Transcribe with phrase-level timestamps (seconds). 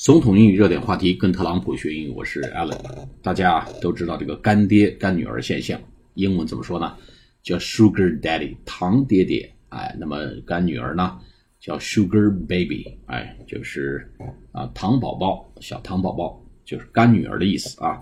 [0.00, 2.78] 总统英语热点话题，跟特朗普学英语，我是 Alan。
[3.20, 5.78] 大家都知道这个干爹干女儿现象，
[6.14, 6.94] 英文怎么说呢？
[7.42, 9.52] 叫 Sugar Daddy，糖爹爹。
[9.70, 11.18] 哎，那么干女儿呢，
[11.58, 14.08] 叫 Sugar Baby，哎，就是
[14.52, 18.00] 啊糖宝宝，小糖宝宝，就是干女儿的意思啊。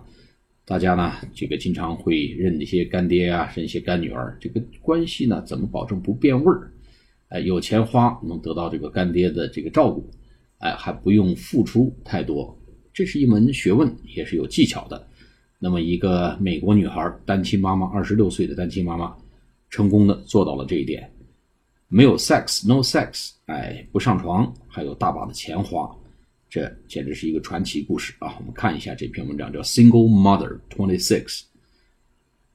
[0.66, 6.70] 大家呢，这个经常会认一些干爹啊，认一些干女儿，这个关系呢，怎么保证不变味儿？
[7.28, 10.10] 哎，有钱花能得到这个干爹的这个照顾。
[10.58, 12.56] 哎，还不用付出太多，
[12.92, 15.06] 这是一门学问，也是有技巧的。
[15.58, 19.16] 那么，一个美国女孩，单亲妈妈，二十六岁的单亲妈妈，
[19.70, 21.10] 成功的做到了这一点，
[21.88, 25.90] 没有 sex，no sex，哎，不上床，还有大把的钱花，
[26.48, 28.36] 这简直是一个传奇故事啊！
[28.38, 31.42] 我们看一下这篇文章，叫 Single Mother Twenty Six。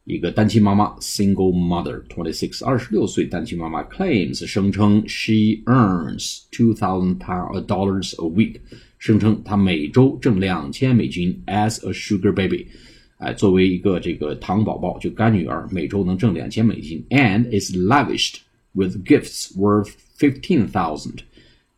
[0.06, 8.56] 一个单亲妈妈，single mother，twenty six，二十六岁单亲妈妈，claims 声称 she earns two thousand pound dollars a week，
[8.98, 12.66] 声称她每周挣两千美金，as a sugar baby，
[13.18, 18.38] 哎，作为一个这个糖宝宝，就干女儿，每周能挣两千美金，and is lavished
[18.74, 21.20] with gifts worth fifteen thousand，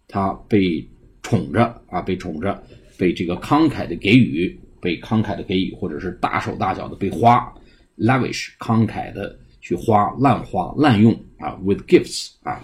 [0.08, 0.88] 她被
[1.22, 2.64] 宠着啊，被宠着，
[2.97, 7.53] 被这个慷慨的给予，被慷慨的给予，或者是大手大脚的被花。
[7.97, 12.63] Lavish 慷慨的去花滥花滥用啊，with gifts 啊，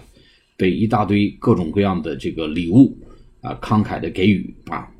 [0.56, 2.96] 被一大堆各种各样的这个礼物
[3.40, 4.90] 啊慷慨的给予啊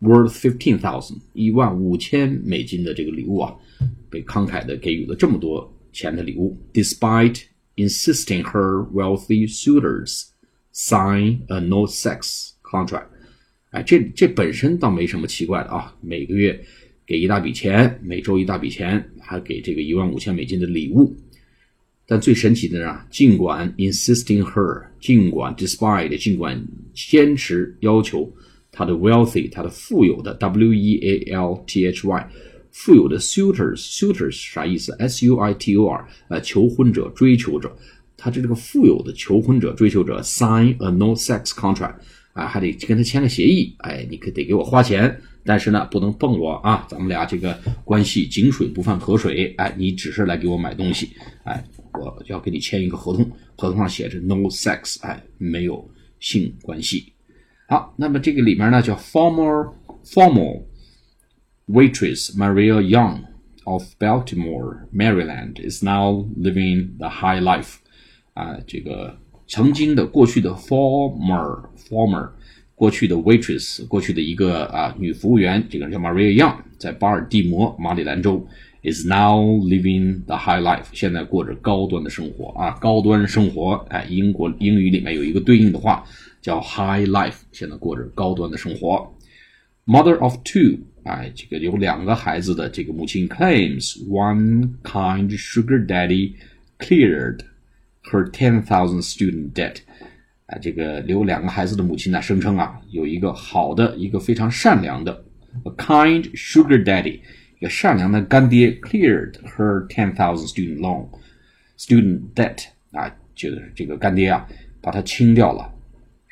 [0.00, 3.54] ，worth fifteen thousand 一万五千美金的这个礼物啊，
[4.08, 7.42] 被慷慨的给予了这么多钱的礼物，despite
[7.76, 10.28] insisting her wealthy suitors
[10.72, 13.08] sign a no sex contract，
[13.70, 16.64] 哎，这这本身倒没什么奇怪的啊，每个月。
[17.12, 21.14] 给一大笔钱，每周一大笔钱，还给这个一万五千美金的礼物。
[22.06, 26.58] 但最神奇的是啊，尽管 insisting her，尽管 despite，尽管
[26.94, 28.32] 坚持要求
[28.70, 32.30] 他的 wealthy，他的富有的 w e a l t h y，
[32.70, 37.70] 富有的 suitors，suitors 啥意思？s u i t o r，呃，求婚者、追求者，
[38.16, 41.96] 他这个富有的求婚者、追求者 sign a no sex contract，
[42.32, 45.20] 啊，还得跟他签个协议，哎，你可得给我花钱。
[45.44, 46.86] 但是呢，不能碰我啊！
[46.88, 49.52] 咱们俩这个关系井水不犯河水。
[49.58, 51.10] 哎，你只是来给我买东西，
[51.42, 55.84] 哎，我要给你签一个合同，合同上写着 no sex，哎，没有
[56.20, 57.12] 性关系。
[57.68, 59.72] 好，那么这个里面呢，叫 former
[60.04, 60.62] formal
[61.66, 63.24] waitress Maria Young
[63.64, 67.78] of Baltimore, Maryland is now living the high life。
[68.34, 72.30] 啊，这个曾经的过去的 former former。
[72.74, 78.44] 过去的 waitress，过去的一个啊女服务员，这个人叫 Maria Young，在巴尔的摩马里兰州
[78.82, 86.02] ，is now living the high life，现在过着高端的生活啊，高端生活，哎，英国英语里面有一个对应的话
[86.40, 89.14] 叫 high life，现在过着高端的生活。
[89.86, 96.32] Mother of two，哎，这个有两个孩子的这个母亲 claims one kind sugar daddy
[96.80, 97.38] cleared
[98.11, 99.77] her ten thousand student debt。
[100.47, 105.11] 啊，这个留两个孩子的母亲呢，声称啊，有一个好的、一个非常善良的
[105.65, 107.19] a kind sugar daddy，
[107.59, 111.09] 一个善良的干爹，cleared her ten thousand student loan
[111.77, 114.47] student debt 啊，就是这个干爹啊，
[114.79, 115.69] 把它清掉了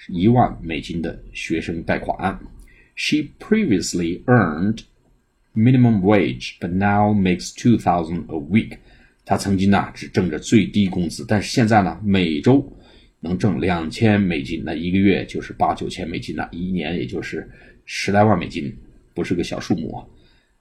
[0.07, 2.39] 一万美金的学生贷款。
[2.95, 4.83] She previously earned
[5.53, 8.77] minimum wage, but now makes two thousand a week。
[9.24, 12.64] 他曾经呢只挣着最低工资，但是现在呢每周。
[13.22, 17.46] 能挣两千美金，那一个月就是八九千美金了，一年也就是
[17.84, 18.74] 十来万美金，
[19.12, 20.02] 不是个小数目。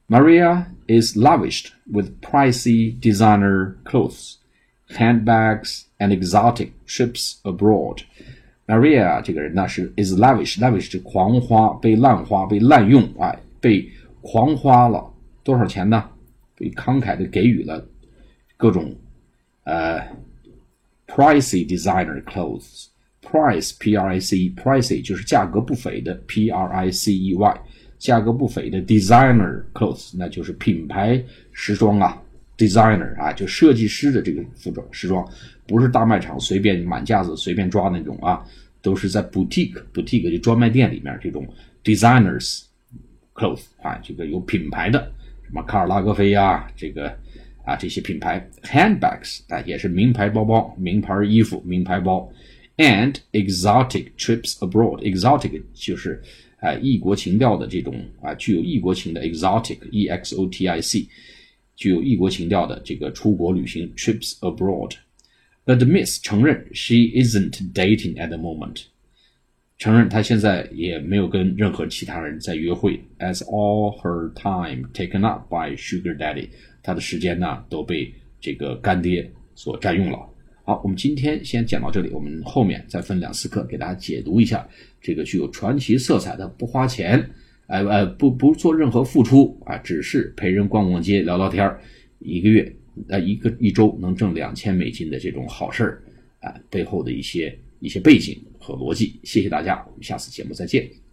[0.08, 4.34] Maria is lavished with pricey designer clothes,
[4.90, 8.02] handbags, and exotic trips abroad.
[8.66, 13.88] Maria 这个人呢是 is lavish，lavish 是狂花，被滥花，被滥用，哎，被
[14.20, 15.10] 狂花了
[15.42, 16.10] 多少钱呢？
[16.54, 17.82] 被慷慨的给予了
[18.60, 18.94] 各种
[19.64, 20.06] 呃。
[21.12, 22.86] Pricey designer clothes,
[23.20, 27.60] price P R I C E, pricey 就是价格不菲的 P R I C E Y，
[27.98, 31.20] 价格不菲的 designer clothes 那就是品牌
[31.50, 32.16] 时装啊
[32.56, 35.28] ，designer 啊就设计师的这个服装时装，
[35.66, 38.46] 不是大卖场随便满架子随便抓那种啊，
[38.80, 41.44] 都是在 boutique boutique 就专卖店里面这种
[41.82, 42.62] designers
[43.34, 45.12] clothes 啊，这个有品牌的
[45.42, 47.12] 什么卡尔拉格菲呀，这个。
[47.63, 52.31] 啊，这些品牌 handbags 啊，也是名牌包包、名牌衣服、名牌包，
[52.77, 56.21] and exotic trips abroad。exotic 就是
[56.59, 61.07] 啊异国情调的这种啊具有异国情的 exotic e x o t i c，
[61.75, 68.83] 具有异国情调的这个出国旅行 trips abroad。Admits 承认 she isn't dating at the moment。
[69.77, 76.49] 承认她现在也没有跟任何其他人在约会，as all her time taken up by Sugar Daddy，
[76.82, 80.18] 他的时间呢都被这个干爹所占用了。
[80.64, 84.68] 好，我们今天先讲到这里，我们后面再分两次课给大家解读一下
[85.00, 87.18] 这个具有传奇色彩的不花钱，
[87.66, 91.80] 哎哎不不做任何付出啊，只是陪人逛逛街聊聊天儿
[92.20, 92.72] 一个月
[93.08, 96.02] 呃一个一周能挣两千美金的这种好事儿
[96.40, 99.18] 啊背后的一些一些背景和逻辑。
[99.24, 101.09] 谢谢大家，我们下次节目再见。